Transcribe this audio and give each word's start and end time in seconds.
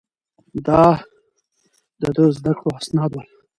دا 0.67 0.83
د 2.01 2.01
ده 2.01 2.09
د 2.15 2.19
زده 2.37 2.53
کړو 2.59 2.71
اسناد 2.79 3.11
ول. 3.13 3.27